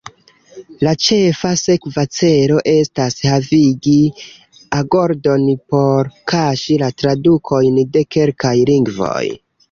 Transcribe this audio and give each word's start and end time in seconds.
La 0.85 0.91
ĉefa 1.07 1.49
sekva 1.63 2.05
celo 2.19 2.55
estas 2.71 3.17
havigi 3.31 3.93
agordon 4.77 5.45
por 5.75 6.09
kaŝi 6.33 6.79
la 6.85 6.89
tradukojn 7.03 7.77
de 7.99 8.03
kelkaj 8.17 8.55
lingvoj. 8.71 9.23